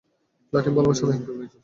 [0.53, 1.19] Flirting ভালোবাসা নয়।